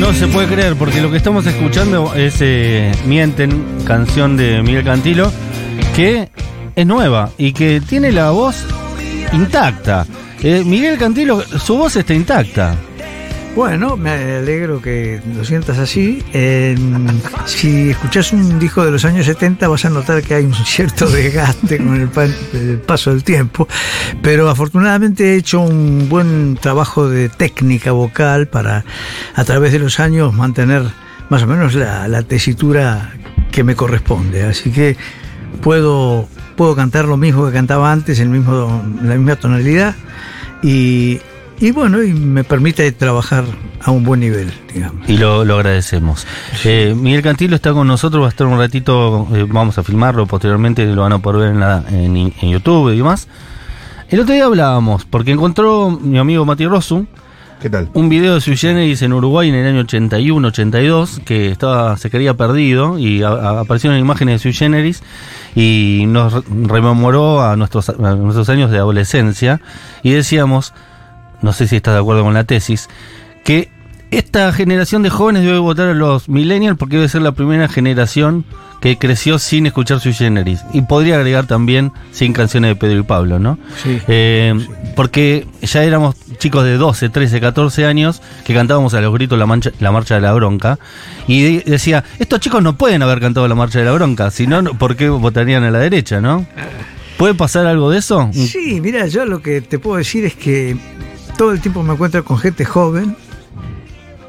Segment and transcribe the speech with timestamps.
[0.00, 4.84] No se puede creer, porque lo que estamos escuchando es eh, Mienten, canción de Miguel
[4.84, 5.32] Cantilo,
[5.94, 6.28] que
[6.74, 8.64] es nueva y que tiene la voz
[9.32, 10.06] intacta.
[10.42, 12.76] Eh, Miguel Cantilo, su voz está intacta.
[13.56, 16.22] Bueno, me alegro que lo sientas así.
[17.46, 21.06] Si escuchás un disco de los años 70 vas a notar que hay un cierto
[21.08, 23.66] desgaste con el, pa- el paso del tiempo,
[24.20, 28.84] pero afortunadamente he hecho un buen trabajo de técnica vocal para
[29.34, 30.82] a través de los años mantener
[31.30, 33.10] más o menos la, tesitura
[33.50, 34.42] que me corresponde.
[34.42, 34.98] Así que
[35.62, 39.94] puedo, puedo cantar lo mismo que cantaba antes, mismo, la misma tonalidad
[40.62, 41.20] y,
[41.58, 43.44] y bueno, y me permite trabajar
[43.82, 45.08] a un buen nivel, digamos.
[45.08, 46.26] Y lo, lo agradecemos.
[46.64, 50.26] Eh, Miguel Cantilo está con nosotros, va a estar un ratito, eh, vamos a filmarlo,
[50.26, 53.28] posteriormente lo van a poder ver en, la- en- en YouTube y demás.
[54.08, 57.06] El otro día hablábamos, porque encontró mi amigo Mati Rosu
[57.60, 57.88] ¿Qué tal?
[57.94, 62.10] un video de Sui Generis en Uruguay en el año 81, 82, que estaba se
[62.10, 65.02] creía perdido y a- a- aparecieron imágenes de Sui Generis
[65.54, 69.60] y nos re- rememoró a nuestros, a nuestros años de adolescencia
[70.02, 70.74] y decíamos,
[71.42, 72.88] no sé si estás de acuerdo con la tesis,
[73.44, 73.68] que
[74.10, 78.44] esta generación de jóvenes debe votar a los millennials porque debe ser la primera generación
[78.80, 80.60] que creció sin escuchar Sui Generis.
[80.72, 83.58] Y podría agregar también sin canciones de Pedro y Pablo, ¿no?
[83.82, 83.98] Sí.
[84.06, 84.54] Eh,
[84.94, 89.46] Porque ya éramos chicos de 12, 13, 14 años que cantábamos a los gritos la,
[89.46, 90.78] mancha- la marcha de la bronca.
[91.26, 94.46] Y de- decía, estos chicos no pueden haber cantado la marcha de la bronca, si
[94.46, 96.46] no, ¿por qué votarían a la derecha, no?
[97.16, 98.28] ¿Puede pasar algo de eso?
[98.32, 100.76] Sí, mira, yo lo que te puedo decir es que
[101.36, 103.16] todo el tiempo me encuentro con gente joven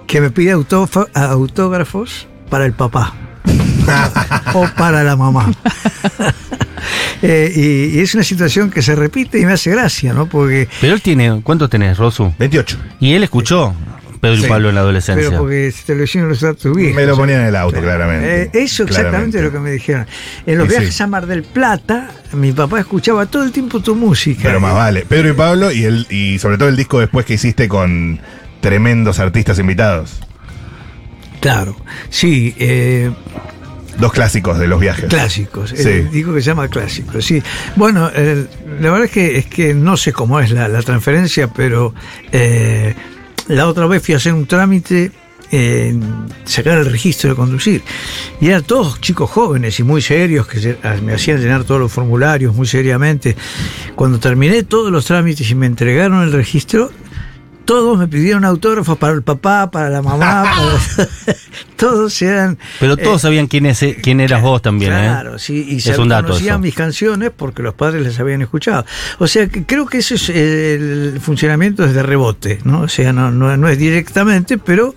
[0.07, 3.13] que me pide autófa- autógrafos para el papá
[4.53, 5.51] o para la mamá.
[7.23, 7.51] Eh,
[7.93, 10.27] y, y es una situación que se repite y me hace gracia, ¿no?
[10.27, 12.31] Porque Pero él tiene, ¿cuántos tenés, Rosu?
[12.37, 12.77] 28.
[12.99, 13.73] Y él escuchó
[14.19, 14.47] Pedro y Sí.
[14.47, 15.29] Pablo en la adolescencia.
[15.29, 16.95] pero porque te lo decían los datos viejos.
[16.95, 18.43] Me lo ponían en el auto, claramente.
[18.43, 19.37] Eh, eso exactamente Claramente.
[19.37, 20.05] es lo que me dijeron.
[20.45, 20.77] En los Y sí.
[20.79, 24.41] viajes a Mar del Plata, mi papá escuchaba todo el tiempo tu música.
[24.43, 25.05] Pero más vale.
[25.07, 28.19] Pedro y Pablo y, el, y sobre todo el disco después que hiciste con
[28.61, 30.19] tremendos artistas invitados.
[31.39, 31.75] Claro,
[32.09, 33.11] sí, eh,
[33.99, 35.05] Dos clásicos de los viajes.
[35.05, 35.71] clásicos.
[35.75, 35.87] Sí.
[35.89, 37.41] eh, digo que se llama clásicos, sí.
[37.75, 38.45] Bueno, eh,
[38.79, 41.93] la verdad es que, es que no sé cómo es la, la transferencia, pero
[42.31, 42.93] eh,
[43.47, 45.11] la otra vez fui a hacer un trámite.
[45.49, 45.97] eh,
[46.43, 47.81] sacar el registro de conducir
[48.41, 51.91] y eran todos chicos jóvenes y muy serios que ah, me hacían llenar todos los
[51.91, 53.33] formularios muy seriamente
[53.95, 56.91] cuando terminé todos los trámites y me entregaron el registro
[57.67, 60.43] todos me pidieron autógrafos para el papá, para la mamá,
[60.95, 61.07] para-
[61.75, 65.39] todos eran Pero todos eh, sabían quién, es, quién eras vos también, Claro, ¿eh?
[65.39, 68.85] sí, y se conocían mis canciones porque los padres las habían escuchado.
[69.19, 72.81] O sea, que creo que ese es el funcionamiento desde rebote, ¿no?
[72.81, 74.95] O sea, no, no, no es directamente, pero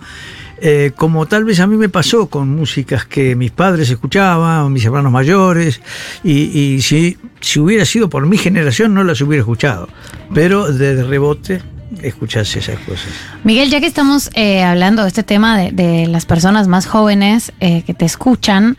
[0.61, 4.85] eh, como tal vez a mí me pasó con músicas que mis padres escuchaban, mis
[4.85, 5.81] hermanos mayores,
[6.23, 9.89] y, y si, si hubiera sido por mi generación no las hubiera escuchado.
[10.33, 11.61] Pero desde rebote
[12.01, 13.09] escuchás esas cosas.
[13.43, 17.51] Miguel, ya que estamos eh, hablando de este tema de, de las personas más jóvenes
[17.59, 18.77] eh, que te escuchan,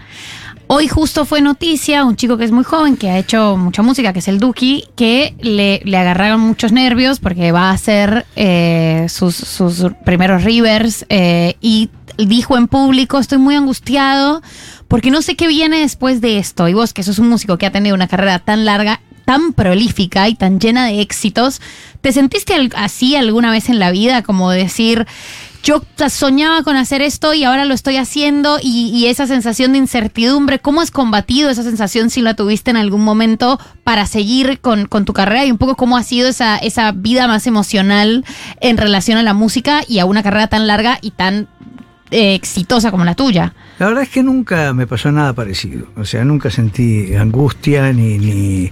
[0.66, 4.12] hoy justo fue noticia un chico que es muy joven, que ha hecho mucha música,
[4.12, 9.06] que es el Duki, que le, le agarraron muchos nervios porque va a hacer eh,
[9.08, 14.42] sus, sus primeros rivers y dijo en público, estoy muy angustiado
[14.88, 16.68] porque no sé qué viene después de esto.
[16.68, 20.28] Y vos, que sos un músico que ha tenido una carrera tan larga, tan prolífica
[20.28, 21.60] y tan llena de éxitos,
[22.00, 24.22] ¿te sentiste así alguna vez en la vida?
[24.22, 25.06] Como decir,
[25.62, 29.78] yo soñaba con hacer esto y ahora lo estoy haciendo y, y esa sensación de
[29.78, 34.86] incertidumbre, ¿cómo has combatido esa sensación si la tuviste en algún momento para seguir con,
[34.86, 38.24] con tu carrera y un poco cómo ha sido esa, esa vida más emocional
[38.60, 41.48] en relación a la música y a una carrera tan larga y tan
[42.12, 43.54] exitosa como la tuya?
[43.78, 45.86] La verdad es que nunca me pasó nada parecido.
[45.96, 48.70] O sea, nunca sentí angustia ni, ni,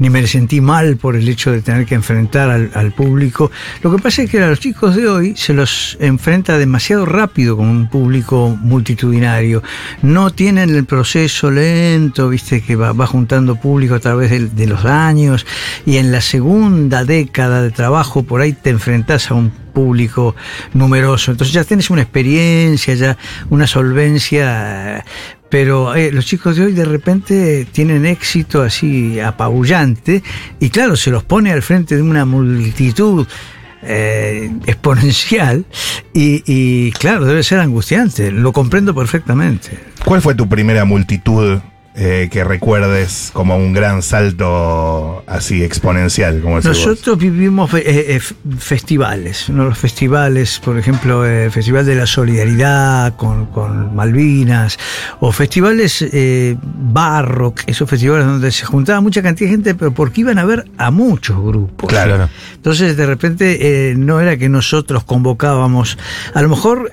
[0.00, 3.50] ni me sentí mal por el hecho de tener que enfrentar al, público.
[3.82, 7.56] Lo que pasa es que a los chicos de hoy se los enfrenta demasiado rápido
[7.56, 9.62] con un público multitudinario.
[10.02, 15.46] No tienen el proceso lento, viste, que va, juntando público a través de, los años.
[15.84, 20.34] Y en la segunda década de trabajo, por ahí te enfrentás a un público
[20.72, 21.30] numeroso.
[21.30, 23.18] Entonces ya tienes una experiencia, ya
[23.50, 25.04] una solvencia,
[25.50, 30.22] pero eh, los chicos de hoy de repente tienen éxito así apabullante
[30.60, 33.26] y claro, se los pone al frente de una multitud.
[33.82, 35.64] eh, exponencial
[36.12, 39.70] y, y claro debe ser angustiante lo comprendo perfectamente
[40.04, 41.60] ¿Cuál fue tu primera multitud
[41.94, 46.60] eh, que recuerdes como un gran salto así exponencial, como?
[46.60, 48.20] Nosotros vivimos eh, eh,
[48.58, 49.64] festivales, ¿no?
[49.64, 54.78] los festivales, por ejemplo, el Festival de la Solidaridad con, con Malvinas,
[55.20, 60.20] o festivales eh, Barrock, esos festivales donde se juntaba mucha cantidad de gente, pero porque
[60.22, 61.88] iban a ver a muchos grupos.
[61.88, 62.28] Claro.
[62.54, 65.98] Entonces, de repente, eh, no era que nosotros convocábamos,
[66.34, 66.92] a lo mejor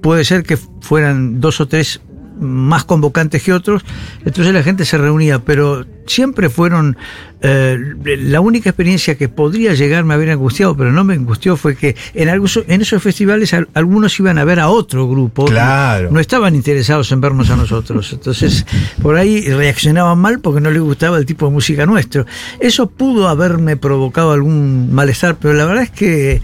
[0.00, 2.00] puede ser que fueran dos o tres
[2.40, 3.82] más convocantes que otros,
[4.24, 6.96] entonces la gente se reunía, pero siempre fueron,
[7.42, 11.76] eh, la única experiencia que podría llegarme a haber angustiado, pero no me angustió, fue
[11.76, 16.10] que en, algunos, en esos festivales al- algunos iban a ver a otro grupo, Claro.
[16.10, 18.64] no estaban interesados en vernos a nosotros, entonces
[19.02, 22.24] por ahí reaccionaban mal porque no les gustaba el tipo de música nuestro.
[22.60, 26.40] Eso pudo haberme provocado algún malestar, pero la verdad es que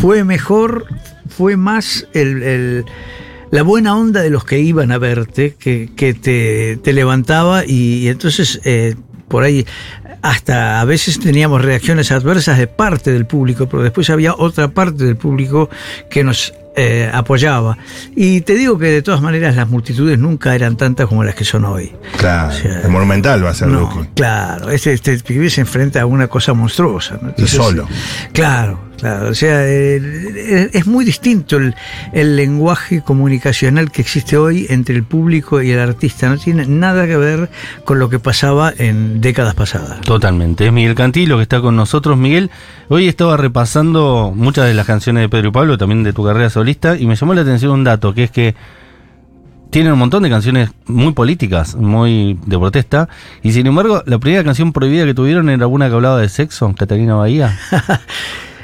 [0.00, 0.86] fue mejor,
[1.28, 2.84] fue más el- el
[3.50, 8.04] la buena onda de los que iban a verte, que, que te, te levantaba y,
[8.04, 8.94] y entonces eh,
[9.28, 9.66] por ahí
[10.22, 15.04] hasta a veces teníamos reacciones adversas de parte del público, pero después había otra parte
[15.04, 15.70] del público
[16.10, 17.78] que nos eh, apoyaba.
[18.16, 21.44] Y te digo que de todas maneras las multitudes nunca eran tantas como las que
[21.44, 21.92] son hoy.
[22.16, 22.66] Claro, Sí.
[22.66, 26.52] el monumental va a ser No, claro, este, este pibe se enfrenta a una cosa
[26.52, 27.18] monstruosa.
[27.22, 27.32] ¿no?
[27.36, 27.86] Y solo.
[28.32, 29.30] Claro, claro.
[29.30, 31.74] O sea, eh, es muy distinto el,
[32.12, 36.28] el lenguaje comunicacional que existe hoy entre el público y el artista.
[36.28, 37.48] No tiene nada que ver
[37.84, 40.00] con lo que pasaba en décadas pasadas.
[40.02, 40.66] Totalmente.
[40.66, 42.18] Es Miguel Cantilo que está con nosotros.
[42.18, 42.50] Miguel,
[42.88, 46.50] hoy estaba repasando muchas de las canciones de Pedro y Pablo, también de tu carrera
[46.50, 48.54] solista, y me llamó la atención un dato, que es que
[49.70, 53.08] tienen un montón de canciones muy políticas, muy de protesta,
[53.42, 56.74] y sin embargo, la primera canción prohibida que tuvieron era una que hablaba de sexo,
[56.76, 57.58] Catalina Bahía.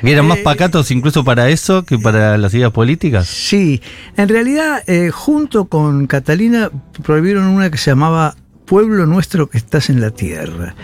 [0.04, 3.26] Y eran más Eh, pacatos incluso para eso que para las ideas políticas.
[3.26, 3.80] Sí,
[4.16, 6.70] en realidad, eh, junto con Catalina,
[7.02, 10.74] prohibieron una que se llamaba Pueblo Nuestro que estás en la tierra,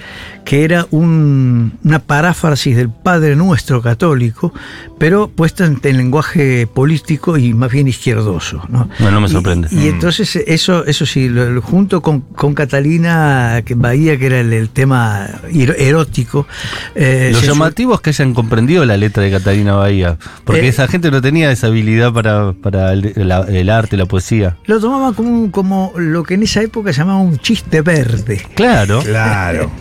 [0.44, 4.52] que era un- una paráfrasis del Padre Nuestro católico,
[4.98, 8.62] pero puesta en, en lenguaje político y más bien izquierdoso.
[8.68, 9.68] No, No, no me sorprende.
[9.70, 14.40] Y, entonces eso, eso sí, lo- lo- junto con, con Catalina que Bahía, que era
[14.40, 16.46] el, el tema erótico.
[16.94, 20.68] eh, Lo se- llamativo es que hayan comprendido la letra de Catalina Bahía, porque Eh,
[20.68, 24.56] esa gente no tenía esa habilidad para, para el, la- el arte, la poesía.
[24.66, 28.42] lo tomaban como, un- como lo que en esa época se llamaba un chiste verde.
[28.54, 29.00] Claro.
[29.02, 29.70] Claro.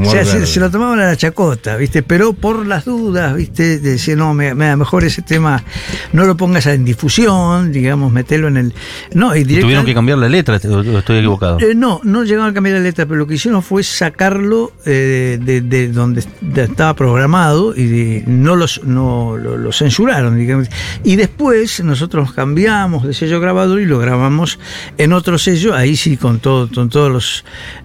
[0.00, 2.02] O sea, se, lo tomaban a la chacota, ¿viste?
[2.02, 3.78] Pero por las dudas, ¿viste?
[3.80, 5.62] Decía, no, me, me- mejor ese tema
[6.14, 8.74] no lo pongas en difusión, digamos, metelo en el.
[9.12, 11.60] No, y tuvieron que cambiar la letra, o estoy equivocado.
[11.60, 15.38] Eh, no, no llegaron a cambiar la letra, pero lo que hicieron fue sacarlo eh,
[15.42, 16.24] de, de donde
[16.56, 20.68] estaba programado y de- no, los, no lo, lo censuraron, digamos.
[21.04, 24.58] Y después nosotros cambiamos de sello grabador y lo grabamos
[24.96, 27.23] en otro sello, ahí sí con, todo, con todos los,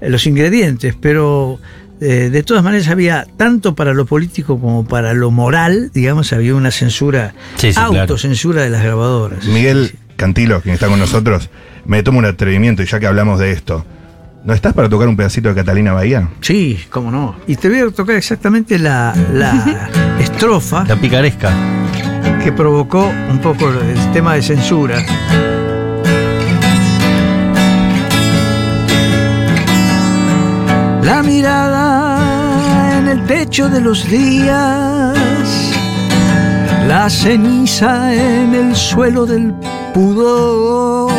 [0.02, 1.60] los ingredientes, pero
[2.02, 6.56] eh, de todas maneras había tanto para lo político como para lo moral, digamos, había
[6.56, 8.02] una censura, Sí, sí, claro.
[8.02, 9.46] autocensura de las grabadoras.
[9.46, 11.50] Miguel Cantilo, quien está con nosotros,
[11.86, 13.86] me tomo un atrevimiento y ya que hablamos de esto,
[14.46, 16.30] ¿no estás para tocar un pedacito de Catalina Bahía?
[16.42, 17.36] Sí, cómo no.
[17.48, 19.90] Y te voy a tocar exactamente la, la
[20.20, 21.52] estrofa La picaresca.
[22.44, 25.04] que provocó un poco el tema de censura.
[31.10, 35.18] La mirada en el techo de los días,
[36.88, 39.56] la ceniza en el suelo del
[39.92, 41.12] pudor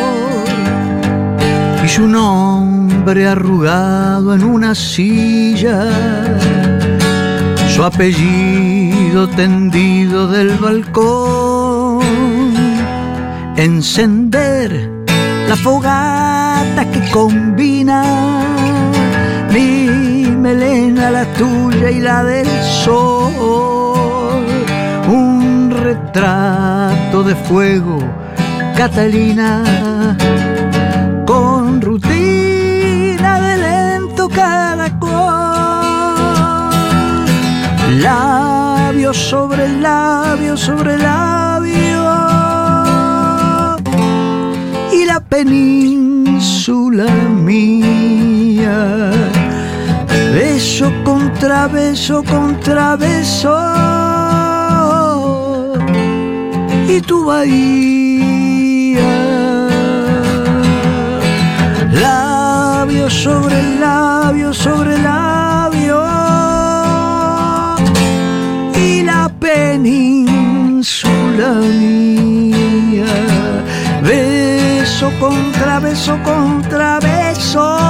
[1.84, 5.88] y su nombre arrugado en una silla,
[7.74, 12.04] su apellido tendido del balcón,
[13.56, 14.88] encender
[15.48, 18.59] la fogata que combina
[19.52, 24.44] mi melena, la tuya y la del sol,
[25.08, 27.98] un retrato de fuego,
[28.76, 30.16] Catalina
[31.30, 35.10] con rutina de lento caracol.
[38.00, 42.02] Labio sobre labio sobre labio.
[44.92, 47.06] Y la península
[47.48, 48.80] mía.
[50.32, 53.56] Beso contra beso contra beso.
[56.88, 59.10] Y tu bahía.
[61.92, 66.00] Labio sobre labio sobre labio
[68.76, 70.40] y la península
[71.80, 73.06] mía.
[74.00, 77.89] Beso contra beso contra beso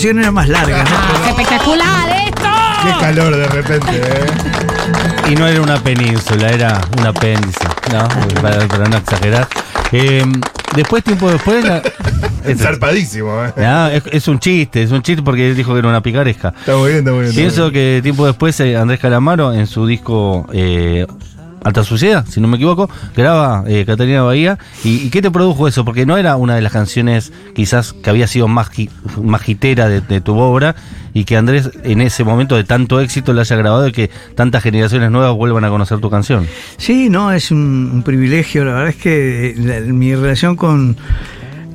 [0.00, 0.90] canción era más larga, ¿no?
[0.94, 2.48] ¡Ah, qué espectacular esto!
[2.84, 5.30] Qué calor de repente, ¿eh?
[5.30, 8.08] Y no era una península, era un apéndice, ¿no?
[8.40, 9.46] Para, para no exagerar.
[9.92, 10.24] Eh,
[10.74, 11.82] después, tiempo después, la-
[12.46, 13.52] Es zarpadísimo, ¿eh?
[13.92, 16.54] Es, es un chiste, es un chiste porque él dijo que era una picaresca.
[16.58, 17.34] Está muy bien, está muy bien.
[17.34, 21.06] Pienso que tiempo después eh, Andrés Calamaro en su disco eh,
[21.62, 24.58] Alta Suciedad, si no me equivoco, graba eh, Catalina Bahía.
[24.82, 25.84] ¿Y, qué te produjo eso?
[25.84, 28.88] Porque no era una de las canciones quizás que había sido más, gi-
[29.22, 30.74] más hitera de, tu obra
[31.12, 34.62] y que Andrés en ese momento de tanto éxito la haya grabado y que tantas
[34.62, 36.46] generaciones nuevas vuelvan a conocer tu canción.
[36.78, 38.64] Sí, no, es un, privilegio.
[38.64, 40.96] La verdad es que la- mi relación con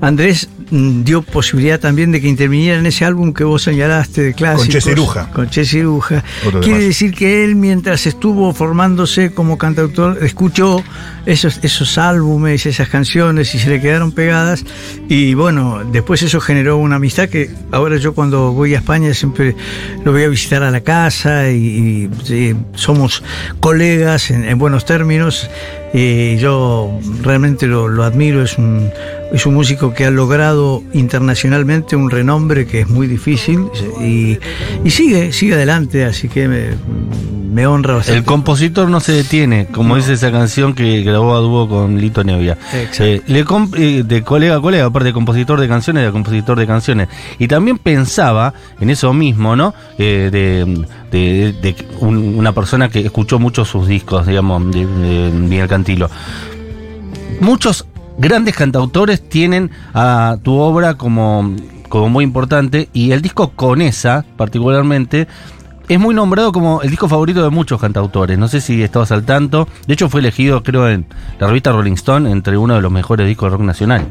[0.05, 4.33] Andrés mm, dio posibilidad también de que interviniera en ese álbum que vos señalaste de
[4.35, 4.69] clásicos.
[4.69, 5.31] Che Ciruja.
[5.31, 6.23] Con Che Ciruja.
[6.61, 10.83] Quiere decir que él, mientras estuvo formándose como cantautor, escuchó
[11.25, 14.63] esos, esos álbumes, esas canciones y se le quedaron pegadas.
[15.09, 19.55] Y bueno, después eso generó una amistad que ahora yo cuando voy a España siempre
[20.03, 23.23] lo voy a visitar a la casa y, y, sí, somos
[23.59, 25.49] colegas en, en buenos términos.
[25.97, 28.91] Y yo realmente lo, lo admiro, es un,
[29.35, 33.65] es un músico que ha logrado internacionalmente un renombre que es muy difícil
[34.01, 34.37] y,
[34.83, 36.67] y sigue, sigue adelante, así que me,
[37.53, 38.17] me honra bastante.
[38.17, 42.23] El compositor no se detiene, como dice esa canción que grabó a dúo con Lito
[42.23, 42.57] Nevia.
[42.99, 43.45] Eh, le
[43.77, 47.09] eh, de colega a colega, aparte de compositor de canciones, de compositor de canciones.
[47.37, 49.73] Y también pensaba en eso mismo, ¿no?
[49.97, 55.29] Eh, de de- de un- una persona que escuchó mucho sus discos, digamos, de, de
[55.31, 56.09] Miguel Cantilo.
[57.39, 57.85] Muchos
[58.17, 61.55] grandes cantautores tienen a tu obra como,
[61.89, 65.27] como muy importante y el disco con esa, particularmente,
[65.87, 68.37] es muy nombrado como el disco favorito de muchos cantautores.
[68.37, 69.67] No sé si estabas al tanto.
[69.87, 71.05] De hecho, fue elegido, creo, en
[71.39, 74.05] la revista Rolling Stone entre uno de los mejores discos de rock nacional.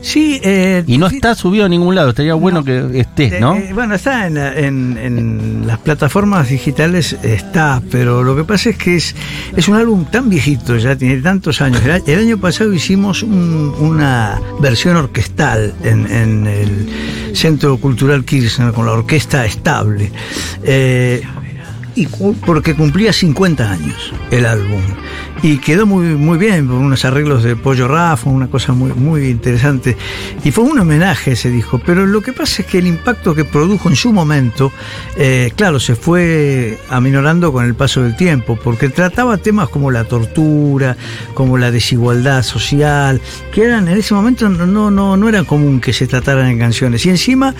[0.00, 2.10] Sí, eh, Y no está subido a ningún lado.
[2.10, 3.56] Estaría bueno que estés, ¿no?
[3.56, 8.76] eh, bueno, está en, en- en las plataformas digitales, está, pero lo que pasa es
[8.76, 9.14] que es,
[9.56, 11.82] es un álbum tan viejito, ya tiene tantos años.
[12.06, 16.88] El año pasado hicimos un- una versión orquestal en, en el
[17.34, 20.10] Centro Cultural Kirchner con la orquesta estable.
[20.62, 21.22] Eh,
[21.98, 22.06] y
[22.46, 24.80] porque cumplía 50 años el álbum.
[25.42, 29.28] Y quedó muy muy bien con unos arreglos de Pollo Rafa una cosa muy muy
[29.28, 29.96] interesante.
[30.44, 33.44] Y fue un homenaje ese disco pero lo que pasa es que el impacto que
[33.44, 34.72] produjo en su momento
[35.16, 40.04] eh, claro se fue aminorando con el paso del tiempo porque trataba temas como la
[40.04, 40.96] tortura
[41.34, 43.20] como la desigualdad social
[43.52, 47.04] que eran en ese momento no no, no era común que se trataran en canciones.
[47.06, 47.54] Y encima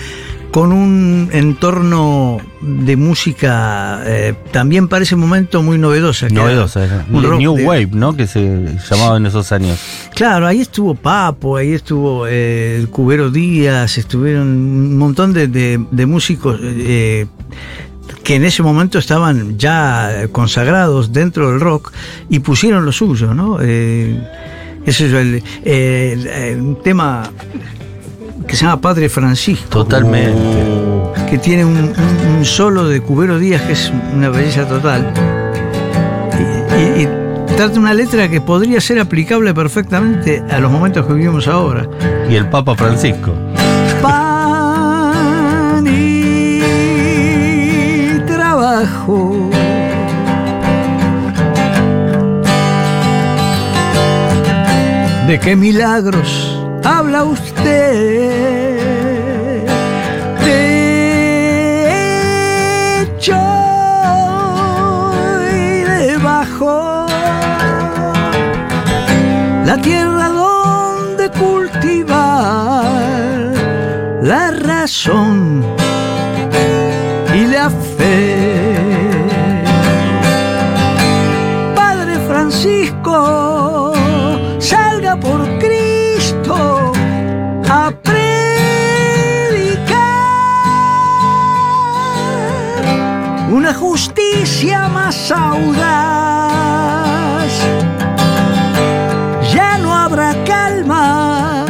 [0.51, 6.27] con un entorno de música eh, también para ese momento muy novedosa.
[6.29, 6.85] Novedosa.
[6.85, 7.05] era.
[7.11, 8.15] un rock New de- Wave, ¿no?
[8.15, 9.79] Que se llamaba en esos años.
[10.15, 15.85] Claro, ahí estuvo Papo, ahí estuvo eh, el Cubero Díaz, estuvieron un montón de, de-
[15.91, 17.27] de músicos eh,
[18.23, 21.91] que en ese momento estaban ya consagrados dentro del rock
[22.29, 23.59] y pusieron lo suyo, ¿no?
[23.61, 24.19] Eh,
[24.85, 27.29] ese es el, eh, el- el- un tema
[28.49, 29.67] que se llama Padre Francisco.
[29.69, 30.39] Totalmente.
[31.29, 31.93] que tiene un, un-
[32.37, 35.13] un solo de Cubero Díaz que es una belleza total.
[36.39, 36.41] Y,
[36.81, 37.07] y- y
[37.55, 41.87] trata una letra que podría ser aplicable perfectamente a los momentos que vivimos ahora.
[42.29, 43.31] Y el Papa Francisco.
[44.01, 46.59] Pan y
[48.25, 49.49] trabajo.
[55.27, 58.69] ¿De qué milagros habla usted?
[60.45, 60.61] De
[63.01, 63.37] hecho
[65.51, 67.05] y debajo
[69.65, 72.73] la tierra donde cultivar
[74.21, 75.48] la razón
[94.49, 96.49] justicia más audaz.
[99.53, 101.65] Ya no habrá calma,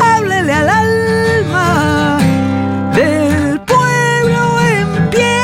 [0.00, 2.18] háblele al alma
[2.94, 5.40] del pueblo en pie.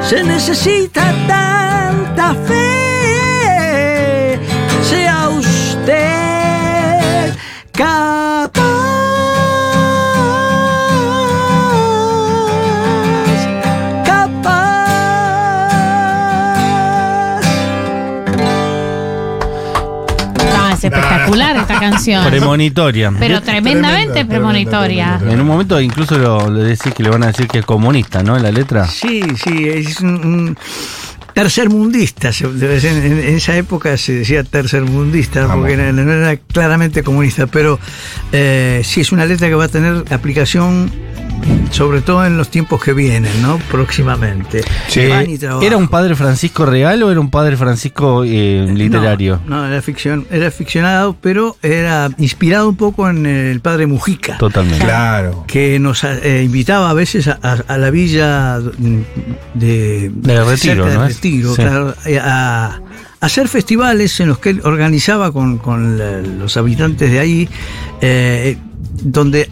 [0.00, 2.75] Se necesita tanta fe,
[21.40, 21.56] espectacular.
[21.56, 22.26] esta canción.
[22.26, 23.12] Premonitoria.
[23.18, 25.20] Pero tremendamente premonitoria.
[25.28, 28.22] En un momento incluso lo, le decís que le van a decir que es comunista,
[28.22, 28.36] ¿no?
[28.36, 28.86] En la letra.
[28.86, 30.58] Sí, sí, es un, un
[31.36, 32.30] tercermundista.
[32.40, 35.66] En, en esa época se decía tercermundista, Vamos.
[35.66, 37.78] porque no era claramente comunista, pero
[38.32, 40.90] eh, sí es una letra que va a tener aplicación
[41.70, 43.58] sobre todo en los tiempos que vienen, ¿no?
[43.70, 44.62] Próximamente.
[44.94, 45.62] Eh, y trabajo.
[45.66, 49.40] ¿Era un padre Francisco real o era un padre Francisco eh, literario?
[49.46, 54.38] No, no, era ficción, era ficcionado, pero era inspirado un poco en el padre Mujica.
[54.38, 54.84] Totalmente.
[54.84, 55.44] Claro.
[55.46, 58.58] que nos eh, invitaba a veces a, a- a la villa
[59.54, 61.06] de, De Retiro, de ¿no?
[61.06, 61.62] Retiro, Sí.
[61.62, 62.80] claro, eh, a, a
[63.20, 67.48] hacer festivales en los que él organizaba con, con la- los habitantes de ahí,
[68.00, 68.56] eh,
[69.02, 69.48] donde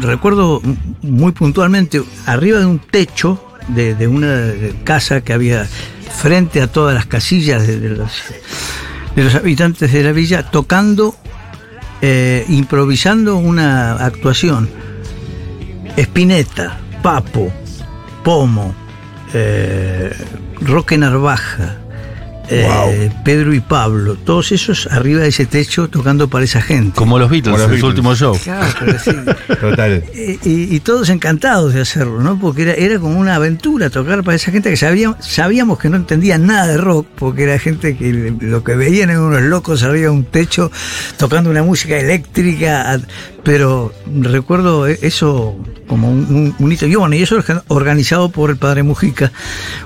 [0.00, 0.62] recuerdo
[1.02, 4.52] muy puntualmente, arriba de un techo de, una
[4.84, 8.10] casa que había frente a todas las casillas de, de los,
[9.14, 11.14] de los habitantes de la villa, tocando,
[12.00, 14.68] eh, improvisando una actuación.
[15.96, 17.52] Espineta, Papo,
[18.22, 18.74] Pomo,
[19.34, 20.12] eh,
[20.60, 21.76] Roque Narvaja,
[22.50, 22.66] eh,
[23.10, 23.22] Wow.
[23.24, 26.96] Pedro y Pablo, todos esos arriba de ese techo tocando para esa gente.
[26.96, 27.88] Como los Beatles Como los en su Beatles.
[27.90, 28.38] último show.
[28.42, 29.10] Claro, pero sí.
[29.60, 30.04] Total.
[30.14, 32.38] Y, y- y todos encantados de hacerlo, ¿no?
[32.38, 35.96] Porque era, era como una aventura tocar para esa gente que sabíamos, sabíamos que no
[35.96, 40.04] entendía nada de rock, porque era gente que lo que veían eran unos locos arriba
[40.04, 40.70] de un techo
[41.16, 42.98] tocando una música eléctrica,
[43.44, 46.86] pero recuerdo e- eso como un, un- un hito.
[46.86, 49.32] Y bueno, y eso orga- organizado por el padre Mujica,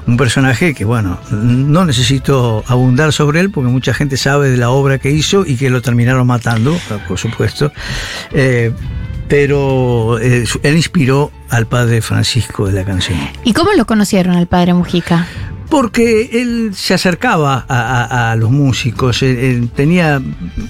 [0.06, 4.70] un personaje que, bueno, no necesito abundar sobre él, porque mucha gente sabe de la
[4.70, 6.76] obra que hizo y que lo terminaron matando,
[7.08, 7.72] por supuesto.
[8.32, 8.72] Eh,
[9.28, 13.18] pero eh, él inspiró al padre Francisco de la canción.
[13.44, 15.26] ¿Y cómo lo conocieron al padre Mujica?
[15.70, 20.20] Porque él se acercaba a, a- a los músicos, él- él tenía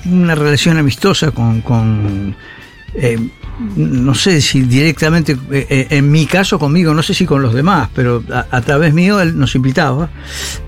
[0.07, 2.37] una relación amistosa con, con,
[2.95, 3.19] eh,
[3.77, 7.55] no sé si directamente, eh, eh, en mi caso conmigo, no sé si con los
[7.55, 10.09] demás, pero a, través mío él nos invitaba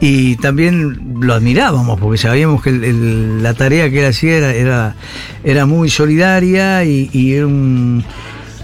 [0.00, 4.96] y también lo admirábamos porque sabíamos que la tarea que él hacía era, era,
[5.42, 8.04] era muy solidaria y, y era un,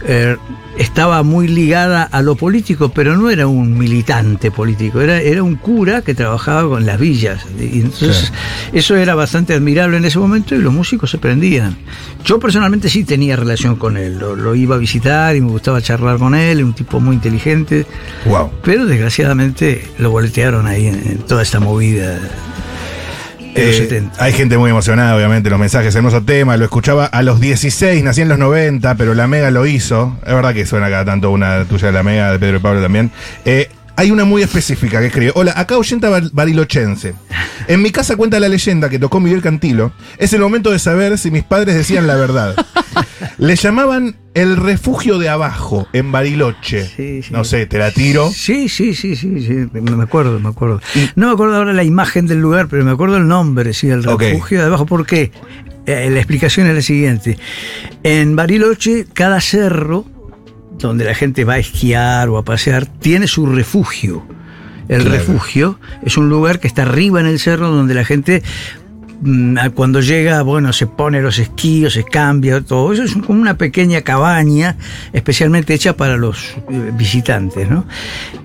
[0.06, 0.36] eh,
[0.78, 5.56] estaba muy ligada a lo político, pero no era un militante político, era, era un
[5.56, 7.44] cura que trabajaba con las villas.
[7.58, 8.32] Y entonces,
[8.72, 11.76] eso era bastante admirable en ese momento y los músicos se prendían.
[12.24, 15.80] Yo personalmente sí tenía relación con él, lo, lo iba a visitar y me gustaba
[15.82, 17.86] charlar con él, un tipo muy inteligente,
[18.26, 18.50] Wow.
[18.62, 22.18] pero desgraciadamente lo boletearon ahí en, en toda esta movida
[23.54, 24.24] de los Eh, 70.
[24.24, 26.56] hay gente muy emocionada, obviamente, los mensajes, hermoso tema.
[26.56, 30.16] Lo escuchaba a los 16, nací en los 90, pero la Mega lo hizo.
[30.26, 32.82] Es verdad que suena cada tanto una tuya de la Mega, de Pedro y Pablo
[32.82, 33.10] también.
[33.44, 33.68] Eh,
[34.00, 37.12] hay una muy específica que escribe: Hola, acá oyenta bar- barilochense.
[37.68, 39.92] En mi casa cuenta la leyenda que tocó Miguel Cantilo.
[40.16, 42.54] Es el momento de saber si mis padres decían la verdad.
[43.36, 46.86] Le llamaban el refugio de abajo en Bariloche.
[46.86, 47.30] Sí, sí.
[47.32, 48.30] No sé, te la tiro.
[48.30, 50.80] Sí, sí, sí, sí, sí, me acuerdo, me acuerdo.
[51.16, 54.02] No me acuerdo ahora la imagen del lugar, pero me acuerdo el nombre, sí, el
[54.02, 54.86] refugio de abajo.
[54.86, 55.30] ¿Por qué?
[55.86, 57.38] Eh, la explicación es la siguiente.
[58.02, 60.06] En Bariloche, cada cerro
[60.88, 64.24] donde la gente va a esquiar o a pasear tiene su refugio.
[64.88, 65.18] El Claro.
[65.18, 68.42] refugio es un lugar que está arriba en el cerro donde la gente
[69.22, 73.56] mm, cuando llega, bueno, se pone los esquíos, se cambia, todo eso es como una
[73.56, 74.76] pequeña cabaña
[75.12, 77.84] especialmente hecha para los eh, visitantes, ¿no?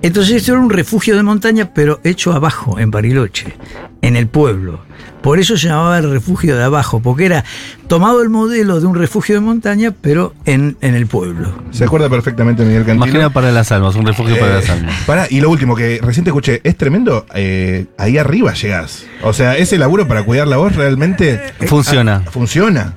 [0.04, 3.56] Entonces esto era un refugio de montaña, pero hecho abajo, en Bariloche,
[4.04, 4.82] en el pueblo.
[5.26, 7.44] Por eso se llamaba el refugio de abajo, porque era
[7.88, 11.52] tomado el modelo de un refugio de montaña, pero en, en el pueblo.
[11.72, 13.06] Se acuerda perfectamente Miguel Cantilo.
[13.08, 14.94] Imagina para las almas, un refugio para Eh, las almas.
[15.08, 19.04] pará, y lo último que recién te escuché, es tremendo, eh, ahí arriba llegás.
[19.24, 22.22] O sea, ese laburo para cuidar la voz realmente Funciona.
[22.26, 22.94] ah, funciona.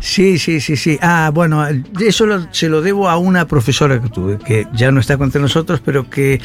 [0.00, 0.98] Sí, sí, sí, sí.
[1.02, 1.64] Ah, bueno,
[2.00, 5.40] eso lo- se lo debo a una profesora que tuve, que ya no está entre
[5.40, 6.40] nosotros, pero que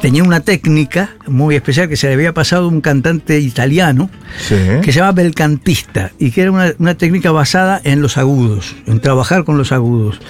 [0.00, 4.56] tenía una técnica muy especial que se le había pasado a un cantante italiano Sí.
[4.82, 9.00] que se llama belcantista y que era una, una técnica basada en los agudos, en
[9.00, 10.20] trabajar con los agudos,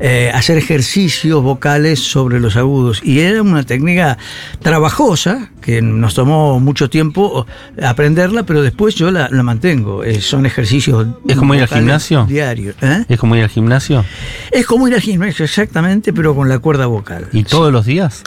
[0.00, 3.00] eh, hacer ejercicios vocales sobre los agudos.
[3.04, 4.16] Y era una técnica
[4.60, 7.46] trabajosa que nos tomó mucho tiempo
[7.82, 10.02] aprenderla, pero después yo la, la mantengo.
[10.02, 11.06] Eh, son ejercicios.
[11.28, 11.84] ¿Es como ir al vocales
[12.26, 12.34] gimnasio?
[12.34, 12.76] Diarios.
[12.82, 13.04] ¿eh?
[13.08, 14.04] ¿Es como ir al gimnasio?
[14.50, 17.28] Es como ir al gimnasio, exactamente, pero con la cuerda vocal.
[17.32, 18.22] ¿Y todos los días?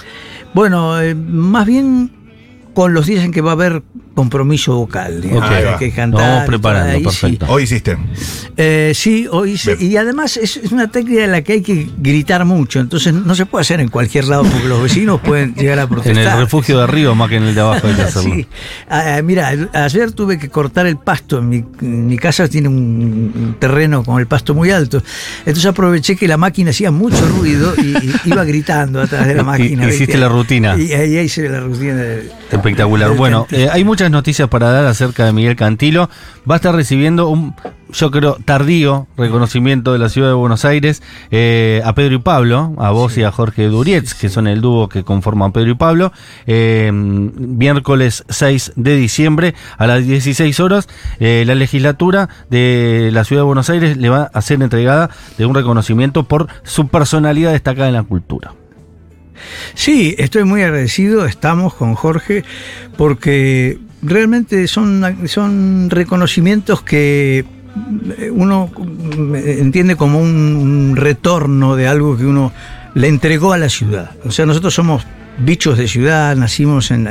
[0.53, 2.11] Bueno, eh, más bien
[2.75, 3.81] con los días en que va a haber
[4.13, 5.21] compromiso vocal.
[5.21, 5.77] digamos, Ok.
[5.79, 6.43] que hay cantar.
[6.43, 7.03] Y preparando, sí.
[7.03, 7.45] perfecto.
[7.49, 7.97] Hoy hiciste.
[8.55, 9.91] Eh, sí, hoy hice- Bien.
[9.91, 13.33] y además es, es una técnica en la que hay que gritar mucho, entonces no
[13.35, 16.35] se puede hacer en cualquier lado porque los vecinos pueden llegar a En protestar.
[16.35, 18.35] el refugio de arriba más que en el de abajo hay que hacerlo.
[18.35, 18.47] Sí.
[18.89, 21.39] Ah, mira, el- ayer tuve que cortar el pasto.
[21.39, 25.01] En mi, en mi casa tiene un, terreno con el pasto muy alto.
[25.39, 29.41] Entonces aproveché que la máquina hacía mucho ruido y, y iba gritando atrás de la
[29.43, 29.85] Y- máquina.
[29.87, 30.17] hiciste ¿viste?
[30.19, 30.75] la rutina.
[30.77, 31.95] Y ahí hice la rutina.
[31.95, 32.29] de-
[32.65, 33.15] Espectacular.
[33.15, 36.09] Bueno, eh, hay muchas noticias para dar acerca de Miguel Cantilo.
[36.49, 37.53] Va a estar recibiendo un,
[37.91, 42.73] yo creo, tardío reconocimiento de la ciudad de Buenos Aires eh, a Pedro y Pablo,
[42.79, 46.11] a vos y a Jorge Durietz, que son el dúo que conforman Pedro y Pablo.
[46.47, 50.87] Eh, miércoles 6 de diciembre a las 16 horas,
[51.19, 55.45] eh, la legislatura de la ciudad de Buenos Aires le va a ser entregada de
[55.45, 58.53] un reconocimiento por su personalidad destacada en la cultura.
[59.73, 62.43] Sí, estoy muy agradecido, estamos con Jorge,
[62.97, 67.45] porque realmente son, son reconocimientos que
[68.31, 68.71] uno
[69.35, 72.51] entiende como un, retorno de algo que uno
[72.93, 74.11] le entregó a la ciudad.
[74.23, 75.05] O sea, nosotros somos
[75.37, 77.07] bichos de ciudad, nacimos en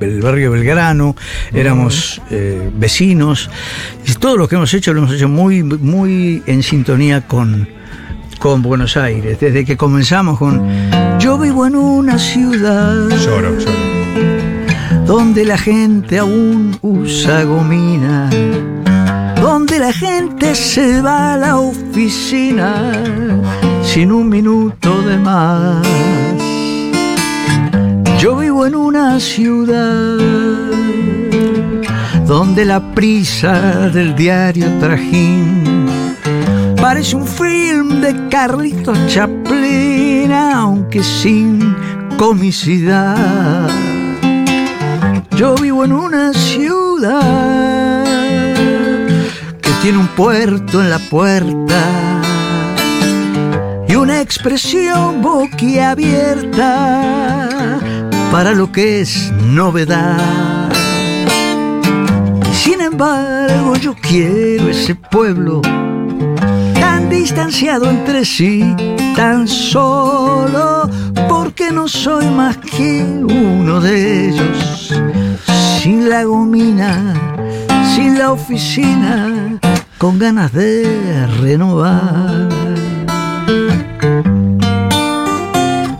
[0.00, 1.14] el barrio Belgrano,
[1.52, 3.50] éramos eh, vecinos,
[4.06, 7.68] y todo lo que hemos hecho lo hemos hecho muy, muy en sintonía con,
[8.38, 10.62] con Buenos Aires, desde que comenzamos con
[11.18, 15.06] Yo vivo en una ciudad Lloro, lloro.
[15.06, 18.30] donde la gente aún usa gomina,
[19.40, 22.92] donde la gente se va a la oficina
[23.82, 25.86] sin un minuto de más.
[28.18, 30.18] Yo vivo en una ciudad
[32.26, 35.65] donde la prisa del diario Trajín
[36.80, 41.74] parece un film de Carlitos Chaplin, aunque sin
[42.16, 43.68] comicidad.
[45.36, 48.04] Yo vivo en una ciudad
[49.60, 52.22] que tiene un puerto en la puerta
[53.88, 57.78] y una expresión boquiabierta
[58.30, 60.70] para lo que es novedad.
[62.52, 65.62] Sin embargo, yo quiero ese pueblo
[67.06, 68.64] tan distanciado entre sí,
[69.14, 70.90] tan solo,
[71.28, 74.92] porque no soy más que uno de ellos.
[75.80, 77.14] Sin la gomina,
[77.94, 79.58] sin la oficina,
[79.98, 82.48] con ganas de renovar.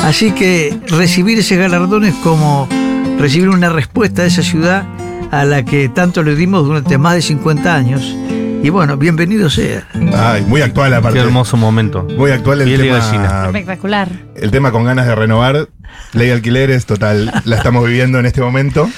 [0.01, 2.69] Así que recibir ese galardón es como
[3.19, 4.85] recibir una respuesta de esa ciudad
[5.31, 8.17] a la que tanto le dimos durante más de 50 años.
[8.63, 9.87] Y bueno, bienvenido sea.
[10.15, 11.19] Ay, muy actual aparte.
[11.19, 12.03] Qué hermoso momento.
[12.17, 13.47] Muy actual el Piel de tema.
[13.47, 14.09] Espectacular.
[14.35, 15.69] El tema con ganas de renovar.
[16.13, 18.89] Ley de alquileres, total, la estamos viviendo en este momento.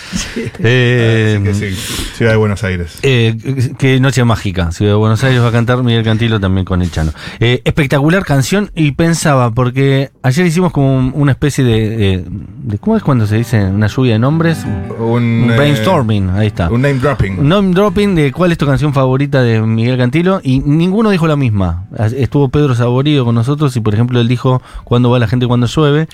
[0.61, 1.77] Eh, Así que sí,
[2.17, 2.99] Ciudad de Buenos Aires.
[3.03, 3.37] Eh,
[3.79, 4.71] qué noche mágica.
[4.73, 7.13] Ciudad de Buenos Aires va a cantar Miguel Cantilo también con el Chano.
[7.41, 12.79] Eh, espectacular canción y pensaba, porque ayer hicimos como un- una especie de, de- de-
[12.79, 14.65] ¿Cómo es cuando se dice una lluvia de nombres?
[14.65, 15.03] Un,
[15.45, 16.71] Un eh, brainstorming, ahí está.
[16.71, 17.49] Un name dropping.
[17.49, 21.37] Name dropping de cuál es tu canción favorita de Miguel Cantilo y ninguno dijo la
[21.37, 21.87] misma.
[22.17, 25.67] Estuvo Pedro Saborido con nosotros y por ejemplo él dijo ¿Cuándo va la gente cuando
[25.67, 26.09] llueve?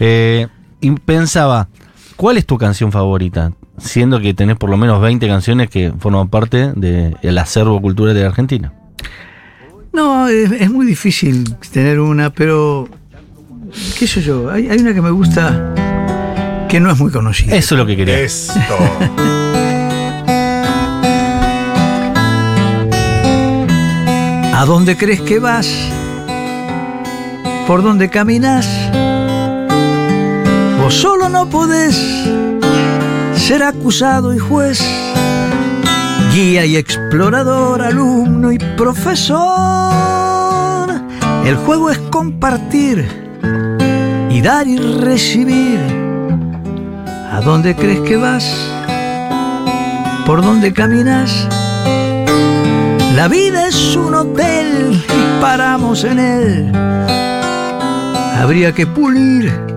[0.00, 0.48] Eh,
[0.80, 1.68] y pensaba,
[2.16, 3.52] ¿cuál es tu canción favorita?
[3.78, 8.22] Siendo que tenés por lo menos 20 canciones que forman parte del acervo cultural de
[8.22, 8.72] la Argentina.
[9.92, 12.88] No, es, es muy difícil tener una, pero
[13.98, 15.74] qué sé yo, hay, hay una que me gusta
[16.68, 17.56] que no es muy conocida.
[17.56, 18.20] Eso es lo que quería.
[18.20, 18.54] Esto.
[24.54, 25.68] ¿A dónde crees que vas?
[27.66, 28.68] ¿Por dónde caminas?
[30.90, 31.96] Solo no podés
[33.36, 34.84] ser acusado y juez,
[36.34, 39.40] guía y explorador, alumno y profesor.
[41.44, 43.08] El juego es compartir
[44.30, 45.78] y dar y recibir.
[47.32, 48.44] ¿A dónde crees que vas?
[50.26, 51.46] ¿Por dónde caminas?
[53.14, 56.72] La vida es un hotel y paramos en él.
[58.36, 59.69] Habría que pulir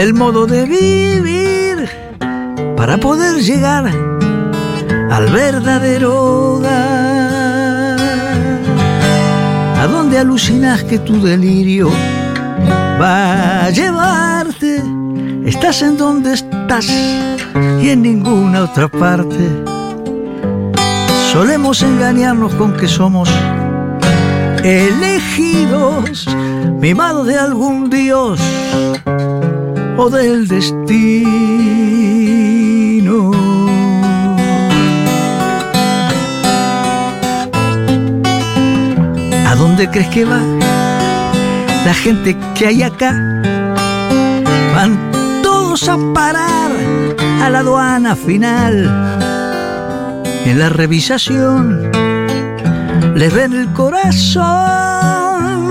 [0.00, 1.86] el modo de vivir
[2.74, 3.84] para poder llegar
[5.10, 8.00] al verdadero hogar.
[9.78, 11.90] ¿A dónde alucinas que tu delirio
[12.98, 14.82] va a llevarte?
[15.44, 16.88] Estás en donde estás
[17.82, 19.50] y en ninguna otra parte.
[21.30, 23.28] Solemos engañarnos con que somos
[24.64, 26.26] elegidos,
[26.80, 28.40] mimados de algún dios
[30.02, 30.80] o del destino.
[39.46, 40.40] ¿A dónde crees que va
[41.84, 43.12] la gente que hay acá?
[44.74, 44.96] Van
[45.42, 46.70] todos a parar
[47.42, 48.74] a la aduana final.
[50.46, 51.92] En la revisación
[53.14, 54.48] les ven el corazón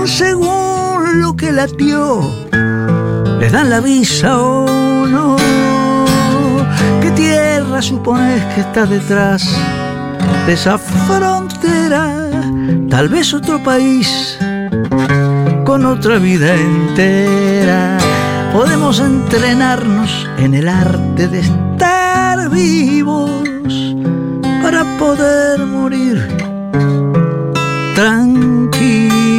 [0.06, 2.49] según lo que latió.
[3.40, 5.36] Les dan la visa o no.
[7.00, 9.42] ¿Qué tierra supones que está detrás
[10.46, 12.28] de esa frontera?
[12.90, 14.36] Tal vez otro país
[15.64, 17.96] con otra vida entera.
[18.52, 23.30] Podemos entrenarnos en el arte de estar vivos
[24.62, 26.28] para poder morir
[27.94, 29.29] tranquilo.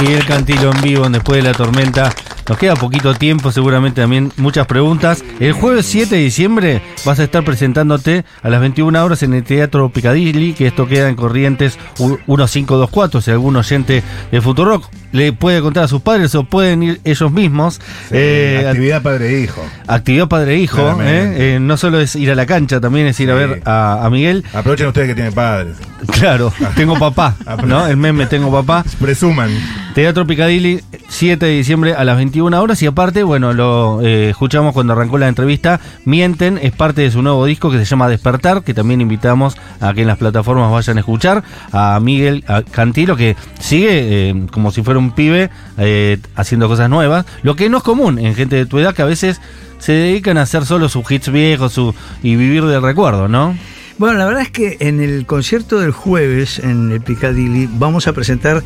[0.00, 2.10] Miguel Cantilo en vivo Después de la Tormenta.
[2.50, 5.22] Nos queda poquito tiempo, seguramente también muchas preguntas.
[5.38, 9.44] El jueves 7 de diciembre vas a estar presentándote a las 21 horas en el
[9.44, 13.20] Teatro Picadilly, que esto queda en Corrientes 1524.
[13.20, 17.30] Si algún oyente de Futurock le puede contar a sus padres o pueden ir ellos
[17.30, 17.74] mismos.
[18.08, 19.64] Sí, Eh, actividad padre-hijo.
[19.86, 20.76] actividad padre-hijo.
[20.76, 21.36] Claramente.
[21.52, 24.04] eh, eh, no solo es ir a la cancha, también es ir a ver a,
[24.04, 24.44] a Miguel.
[24.52, 25.76] Aprovechen ustedes que tienen padres.
[26.18, 27.86] Claro, tengo papá, ¿no?
[27.86, 28.84] El meme tengo papá.
[29.00, 29.50] Presuman.
[29.94, 32.82] Teatro Picadilly, 7 de diciembre a las 21 horas.
[32.82, 35.80] Y aparte, bueno, lo eh, escuchamos cuando arrancó la entrevista.
[36.04, 39.92] Mienten, es parte de su nuevo disco que se llama Despertar, que también invitamos a
[39.92, 41.42] que en las plataformas vayan a escuchar.
[41.72, 47.26] A Miguel Cantilo, que sigue eh, como si fuera un pibe eh, haciendo cosas nuevas.
[47.42, 49.40] Lo que no es común en gente de tu edad que a veces
[49.78, 53.56] se dedican a hacer solo sus hits viejos su, y vivir del recuerdo, ¿no?
[54.00, 58.14] Bueno, la verdad es que en el concierto del jueves en el Piccadilly vamos a
[58.14, 58.62] presentar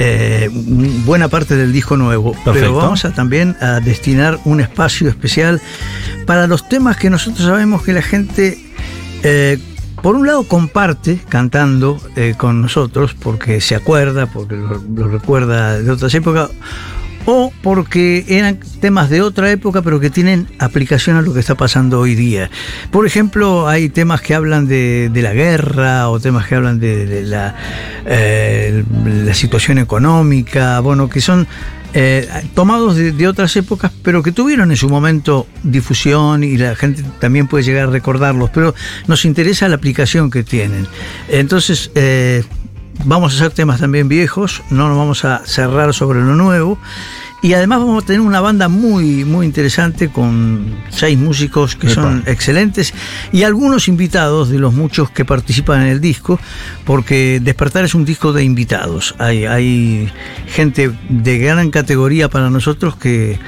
[0.00, 0.50] eh,
[1.04, 2.52] buena parte del disco nuevo, Perfecto.
[2.52, 5.62] pero vamos a también a destinar un espacio especial
[6.26, 8.58] para los temas que nosotros sabemos que la gente,
[9.22, 9.56] eh,
[10.02, 15.78] por un lado, comparte cantando eh, con nosotros porque se acuerda, porque lo, lo recuerda
[15.78, 16.50] de otras épocas.
[17.24, 21.54] O porque eran temas de otra época, pero que tienen aplicación a lo que está
[21.54, 22.50] pasando hoy día.
[22.90, 27.24] Por ejemplo, hay temas que hablan de, la guerra o temas que hablan de,
[28.06, 28.84] eh,
[29.24, 31.46] la situación económica, bueno, que son
[31.94, 36.74] eh, tomados de, de otras épocas, pero que tuvieron en su momento difusión y la
[36.74, 38.74] gente también puede llegar a recordarlos, pero
[39.06, 40.86] nos interesa la aplicación que tienen.
[41.28, 42.42] Entonces, eh,
[43.04, 46.78] vamos a hacer temas también viejos, no nos vamos a cerrar sobre lo nuevo.
[47.42, 52.00] Y además vamos a tener una banda muy, muy interesante con seis músicos que Epa.
[52.00, 52.94] son excelentes
[53.32, 56.38] y algunos invitados de los muchos que participan en el disco,
[56.84, 59.16] porque Despertar es un disco de invitados.
[59.18, 60.08] Hay, hay
[60.46, 63.40] gente de gran categoría para nosotros que,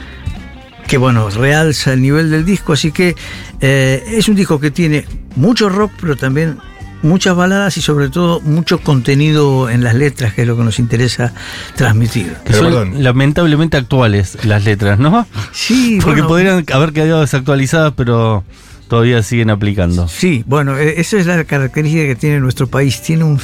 [0.89, 3.15] que bueno, realza el nivel del disco, así que
[3.61, 6.59] eh, es un disco que tiene mucho rock, pero también
[7.03, 10.79] muchas baladas y sobre todo mucho contenido en las letras, que es lo que nos
[10.79, 11.33] interesa
[11.77, 12.29] transmitir.
[12.45, 13.03] Que Pero son perdón.
[13.03, 15.27] lamentablemente actuales las letras, ¿no?
[15.53, 18.45] Sí, Porque bueno, podrían haber quedado desactualizadas, pero
[18.95, 20.07] todavía siguen aplicando.
[20.07, 23.03] Sí, bueno, eh, esa es la característica que tiene nuestro país.
[23.03, 23.41] Tiene un-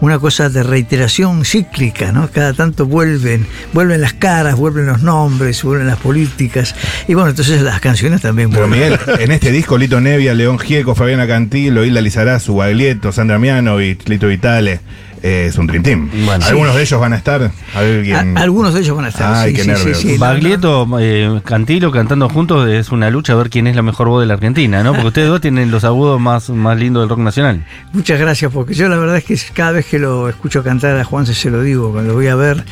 [0.00, 2.30] una cosa de reiteración cíclica, ¿no?
[2.30, 6.74] Cada tanto vuelven, vuelven las caras, vuelven los nombres, vuelven las políticas.
[7.06, 8.92] Y bueno, entonces las canciones también Pero vuelven.
[8.96, 14.08] Miguel, en este disco, Lito Nevia, León Gieco, Fabiana Cantilo, Hilda Lizarazu, Baglietto, Sandra Mianovich,
[14.08, 14.80] Lito Vitale,
[15.26, 16.10] es un Dream Team.
[16.26, 16.44] Bueno.
[16.44, 17.50] Algunos de ellos van a estar.
[17.74, 18.36] Alguien.
[18.36, 19.34] A- algunos de ellos van a estar.
[19.34, 19.98] Ay, sí, qué sí, nervios.
[19.98, 24.08] sí, Baglietto, eh, Cantilo cantando juntos es una lucha a ver quién es la mejor
[24.08, 24.92] voz de la Argentina, ¿no?
[24.92, 27.64] Porque ustedes dos tienen los agudos más, más lindos del rock nacional.
[27.94, 31.04] Muchas gracias, porque yo la verdad es que cada vez que lo escucho cantar a
[31.04, 32.62] Juan se lo digo, cuando lo voy a ver,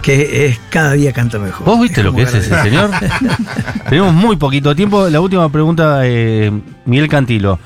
[0.00, 1.66] que es cada día canta mejor.
[1.66, 2.88] ¿Vos viste lo que es ese señor?
[3.90, 5.08] Tenemos muy poquito tiempo.
[5.10, 6.50] La última pregunta, eh,
[6.86, 7.58] Miguel Cantilo.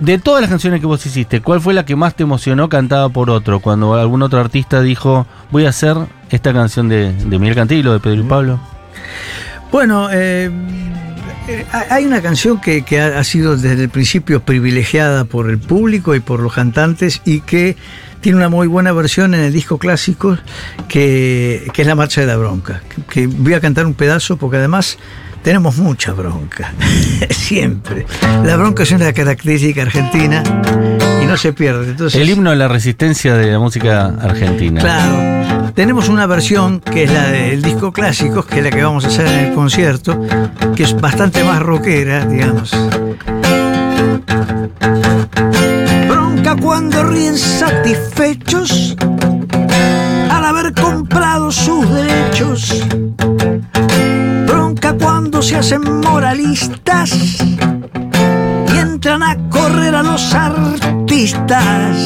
[0.00, 3.08] De todas las canciones que vos hiciste, ¿cuál fue la que más te emocionó cantada
[3.08, 3.58] por otro?
[3.58, 5.96] Cuando algún otro artista dijo, voy a hacer
[6.30, 8.60] esta canción de, de Miguel Cantilo, de Pedro y Pablo.
[9.72, 10.50] Bueno, eh,
[11.48, 15.58] eh, hay una canción que, que ha, ha sido desde el principio privilegiada por el
[15.58, 17.76] público y por los cantantes y que
[18.20, 20.38] tiene una muy buena versión en el disco clásico
[20.88, 22.82] que, que es La Marcha de la Bronca.
[22.88, 24.96] Que, que voy a cantar un pedazo porque además
[25.42, 26.72] tenemos mucha bronca,
[27.30, 28.06] siempre.
[28.44, 30.42] La bronca es una característica argentina
[31.22, 31.90] y no se pierde.
[31.90, 34.80] Entonces, El himno de la resistencia de la música argentina.
[34.80, 35.72] Claro.
[35.74, 39.08] Tenemos una versión que es la del disco clásicos, que es la que vamos a
[39.08, 40.20] hacer en el concierto,
[40.74, 42.72] que es bastante más rockera, digamos.
[46.08, 48.96] Bronca cuando ríen satisfechos
[50.30, 52.84] al haber comprado sus derechos.
[55.48, 61.96] Se hacen moralistas y entran a correr a los artistas.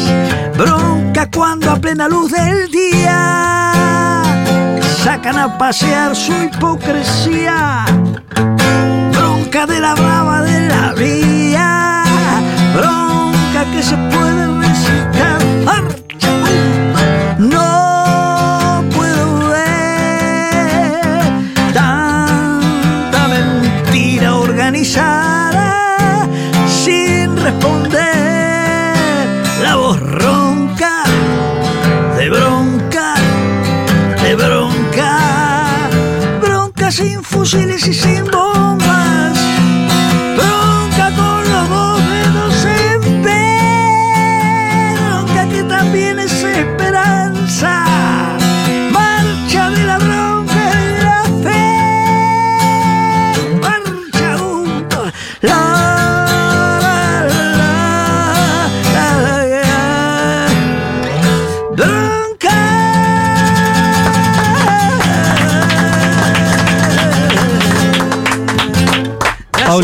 [0.56, 4.22] Bronca cuando a plena luz del día
[5.02, 7.84] sacan a pasear su hipocresía.
[9.10, 12.01] Bronca de la brava de la vía.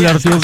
[0.09, 0.39] Paula Artiuk